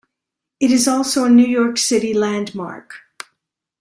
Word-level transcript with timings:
It 0.59 0.71
is 0.71 0.87
also 0.87 1.25
a 1.25 1.29
New 1.29 1.45
York 1.45 1.77
City 1.77 2.11
landmark. 2.11 3.01